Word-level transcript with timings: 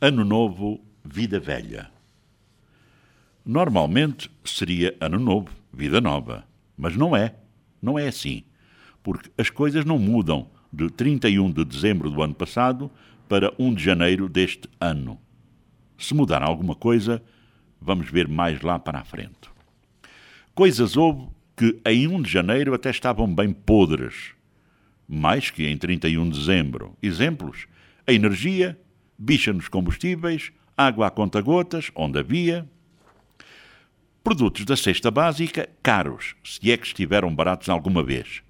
Ano 0.00 0.24
Novo, 0.24 0.80
Vida 1.04 1.40
Velha. 1.40 1.90
Normalmente 3.44 4.30
seria 4.44 4.96
Ano 5.00 5.18
Novo, 5.18 5.50
Vida 5.72 6.00
Nova. 6.00 6.44
Mas 6.76 6.94
não 6.94 7.16
é. 7.16 7.34
Não 7.82 7.98
é 7.98 8.06
assim. 8.06 8.44
Porque 9.02 9.28
as 9.36 9.50
coisas 9.50 9.84
não 9.84 9.98
mudam 9.98 10.48
de 10.72 10.88
31 10.88 11.50
de 11.50 11.64
dezembro 11.64 12.10
do 12.10 12.22
ano 12.22 12.32
passado 12.32 12.88
para 13.28 13.52
1 13.58 13.74
de 13.74 13.82
janeiro 13.82 14.28
deste 14.28 14.68
ano. 14.80 15.18
Se 15.98 16.14
mudar 16.14 16.44
alguma 16.44 16.76
coisa, 16.76 17.20
vamos 17.80 18.08
ver 18.08 18.28
mais 18.28 18.62
lá 18.62 18.78
para 18.78 19.00
a 19.00 19.04
frente. 19.04 19.50
Coisas 20.54 20.96
houve 20.96 21.26
que 21.56 21.80
em 21.84 22.06
1 22.06 22.22
de 22.22 22.30
janeiro 22.30 22.72
até 22.72 22.90
estavam 22.90 23.34
bem 23.34 23.52
podres, 23.52 24.30
mais 25.08 25.50
que 25.50 25.66
em 25.66 25.76
31 25.76 26.30
de 26.30 26.38
dezembro. 26.38 26.96
Exemplos: 27.02 27.66
a 28.06 28.12
energia, 28.12 28.78
bicha 29.18 29.52
nos 29.52 29.68
combustíveis, 29.68 30.52
água 30.76 31.08
a 31.08 31.10
conta-gotas, 31.10 31.90
onde 31.94 32.20
havia. 32.20 32.68
Produtos 34.22 34.64
da 34.64 34.76
cesta 34.76 35.10
básica 35.10 35.68
caros, 35.82 36.36
se 36.44 36.70
é 36.70 36.76
que 36.76 36.86
estiveram 36.86 37.34
baratos 37.34 37.68
alguma 37.68 38.02
vez. 38.02 38.42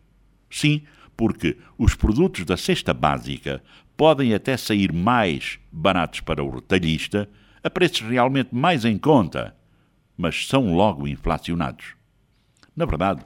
Sim, 0.51 0.83
porque 1.17 1.57
os 1.79 1.95
produtos 1.95 2.45
da 2.45 2.57
cesta 2.57 2.93
básica 2.93 3.63
podem 3.97 4.35
até 4.35 4.57
sair 4.57 4.93
mais 4.93 5.59
baratos 5.73 6.21
para 6.21 6.45
o 6.45 6.51
retalhista, 6.51 7.29
a 7.63 7.71
preços 7.71 8.01
realmente 8.03 8.55
mais 8.55 8.85
em 8.85 8.97
conta, 8.97 9.57
mas 10.17 10.47
são 10.47 10.75
logo 10.75 11.09
inflacionados. 11.09 11.95
Na 12.77 12.85
verdade, 12.85 13.25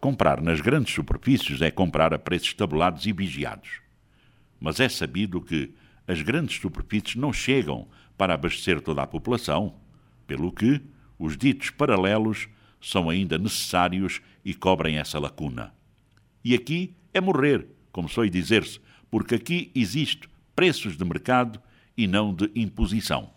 comprar 0.00 0.40
nas 0.40 0.60
grandes 0.60 0.94
superfícies 0.94 1.60
é 1.60 1.70
comprar 1.70 2.14
a 2.14 2.18
preços 2.18 2.54
tabulados 2.54 3.04
e 3.06 3.12
vigiados. 3.12 3.80
Mas 4.58 4.80
é 4.80 4.88
sabido 4.88 5.40
que 5.40 5.74
as 6.10 6.22
grandes 6.22 6.60
superfícies 6.60 7.14
não 7.14 7.32
chegam 7.32 7.86
para 8.18 8.34
abastecer 8.34 8.80
toda 8.80 9.00
a 9.00 9.06
população, 9.06 9.76
pelo 10.26 10.50
que 10.50 10.82
os 11.16 11.36
ditos 11.36 11.70
paralelos 11.70 12.48
são 12.80 13.08
ainda 13.08 13.38
necessários 13.38 14.20
e 14.44 14.52
cobrem 14.52 14.96
essa 14.96 15.20
lacuna. 15.20 15.72
E 16.44 16.52
aqui 16.52 16.96
é 17.14 17.20
morrer, 17.20 17.64
como 17.92 18.08
soe 18.08 18.28
dizer-se, 18.28 18.80
porque 19.08 19.36
aqui 19.36 19.70
existe 19.72 20.28
preços 20.52 20.96
de 20.96 21.04
mercado 21.04 21.62
e 21.96 22.08
não 22.08 22.34
de 22.34 22.50
imposição. 22.56 23.30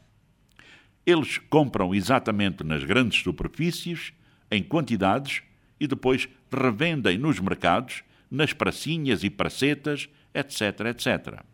Eles 1.06 1.38
compram 1.38 1.94
exatamente 1.94 2.64
nas 2.64 2.84
grandes 2.84 3.22
superfícies, 3.22 4.14
em 4.50 4.64
quantidades, 4.64 5.44
e 5.80 5.86
depois 5.86 6.28
revendem 6.52 7.19
nos 7.19 7.40
mercados, 7.40 8.03
nas 8.31 8.52
pracinhas 8.52 9.23
e 9.23 9.30
pracetas, 9.30 10.09
etc, 10.34 10.88
etc. 10.88 11.53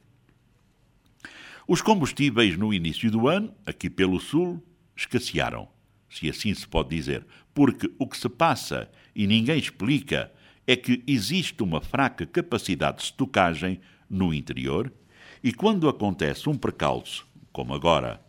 Os 1.71 1.83
combustíveis 1.83 2.57
no 2.57 2.73
início 2.73 3.11
do 3.11 3.27
ano, 3.27 3.53
aqui 3.63 3.91
pelo 3.91 4.19
Sul, 4.19 4.59
escassearam, 4.95 5.67
se 6.09 6.27
assim 6.27 6.51
se 6.51 6.67
pode 6.67 6.89
dizer, 6.89 7.23
porque 7.53 7.93
o 7.99 8.07
que 8.07 8.17
se 8.17 8.27
passa 8.27 8.89
e 9.15 9.27
ninguém 9.27 9.59
explica 9.59 10.31
é 10.65 10.75
que 10.75 11.03
existe 11.05 11.61
uma 11.61 11.79
fraca 11.79 12.25
capacidade 12.25 12.97
de 12.97 13.03
estocagem 13.03 13.79
no 14.09 14.33
interior 14.33 14.91
e 15.43 15.53
quando 15.53 15.87
acontece 15.87 16.49
um 16.49 16.55
precalço, 16.55 17.27
como 17.51 17.75
agora, 17.75 18.19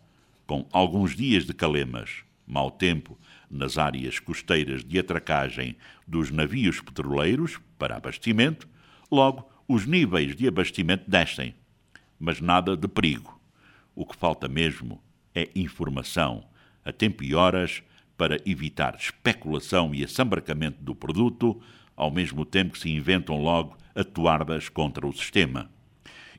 com 0.45 0.67
alguns 0.71 1.15
dias 1.15 1.43
de 1.43 1.53
calemas, 1.55 2.23
mau 2.45 2.69
tempo, 2.69 3.17
nas 3.49 3.75
áreas 3.75 4.19
costeiras 4.19 4.83
de 4.85 4.99
atracagem 4.99 5.75
dos 6.07 6.29
navios 6.29 6.79
petroleiros 6.79 7.59
para 7.79 7.97
abastecimento, 7.97 8.69
logo 9.09 9.49
os 9.67 9.87
níveis 9.87 10.35
de 10.35 10.47
abastecimento 10.47 11.09
descem 11.09 11.55
mas 12.21 12.39
nada 12.39 12.77
de 12.77 12.87
perigo. 12.87 13.41
O 13.95 14.05
que 14.05 14.15
falta 14.15 14.47
mesmo 14.47 15.01
é 15.33 15.49
informação, 15.55 16.43
a 16.85 16.93
tempo 16.93 17.23
e 17.23 17.33
horas, 17.33 17.81
para 18.15 18.37
evitar 18.45 18.95
especulação 18.95 19.95
e 19.95 20.03
assambarcamento 20.03 20.83
do 20.83 20.93
produto, 20.93 21.59
ao 21.95 22.11
mesmo 22.11 22.45
tempo 22.45 22.73
que 22.73 22.79
se 22.79 22.91
inventam 22.91 23.41
logo 23.41 23.75
atuardas 23.95 24.69
contra 24.69 25.07
o 25.07 25.11
sistema. 25.11 25.69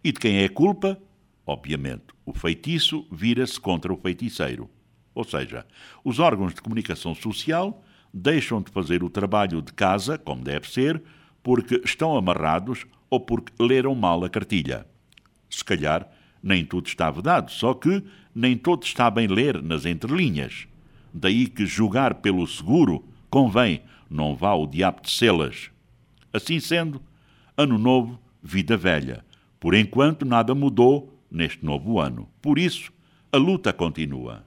E 0.03 0.12
de 0.12 0.21
quem 0.21 0.38
é 0.38 0.44
a 0.44 0.48
culpa? 0.48 0.98
Obviamente, 1.44 2.04
o 2.25 2.32
feitiço 2.32 3.06
vira-se 3.10 3.59
contra 3.60 3.92
o 3.92 3.97
feiticeiro. 3.97 4.71
Ou 5.15 5.25
seja, 5.25 5.66
os 6.04 6.21
órgãos 6.21 6.54
de 6.54 6.62
comunicação 6.62 7.15
social 7.15 7.84
deixam 8.15 8.62
de 8.62 8.71
fazer 8.71 9.03
o 9.03 9.10
trabalho 9.10 9.60
de 9.60 9.72
casa, 9.72 10.16
como 10.16 10.42
deve 10.42 10.71
ser, 10.71 11.03
porque 11.42 11.81
estão 11.84 12.16
amarrados 12.16 12.87
ou 13.10 13.21
porque 13.21 13.53
leram 13.60 13.94
mal 13.94 14.25
a 14.25 14.31
cartilha. 14.31 14.87
Se 15.52 15.62
calhar 15.64 16.08
nem 16.42 16.64
tudo 16.64 16.86
está 16.86 17.10
vedado, 17.10 17.50
só 17.52 17.74
que 17.74 18.02
nem 18.34 18.56
todo 18.56 18.82
está 18.84 19.10
bem 19.10 19.26
ler 19.26 19.62
nas 19.62 19.84
entrelinhas. 19.84 20.66
Daí 21.12 21.46
que 21.46 21.66
julgar 21.66 22.16
pelo 22.16 22.46
seguro 22.46 23.04
convém, 23.28 23.82
não 24.10 24.34
vá 24.34 24.54
o 24.54 24.66
diabo 24.66 25.02
de 25.02 25.10
selas. 25.10 25.70
Assim 26.32 26.58
sendo, 26.58 27.00
ano 27.56 27.78
novo, 27.78 28.18
vida 28.42 28.76
velha. 28.76 29.24
Por 29.60 29.74
enquanto 29.74 30.24
nada 30.24 30.54
mudou 30.54 31.14
neste 31.30 31.64
novo 31.64 32.00
ano. 32.00 32.28
Por 32.41 32.58
isso, 32.58 32.91
a 33.30 33.36
luta 33.36 33.72
continua. 33.72 34.44